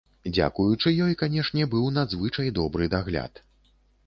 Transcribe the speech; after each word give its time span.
Дзякуючы 0.35 0.93
ёй, 1.07 1.13
канешне, 1.21 1.67
быў 1.75 1.85
надзвычай 1.99 2.53
добры 2.61 2.89
дагляд. 2.97 3.45